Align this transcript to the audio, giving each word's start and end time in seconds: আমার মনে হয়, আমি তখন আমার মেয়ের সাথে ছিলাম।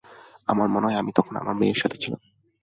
আমার 0.47 0.67
মনে 0.69 0.85
হয়, 0.85 0.95
আমি 0.95 1.11
তখন 1.15 1.33
আমার 1.35 1.55
মেয়ের 1.55 1.75
সাথে 1.75 1.97
ছিলাম। 1.97 2.21